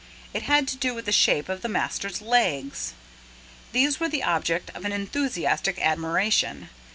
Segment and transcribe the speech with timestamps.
[0.33, 2.95] It had to do with the shape of the master's legs.
[3.71, 6.69] These were the object of an enthusiastic admiration.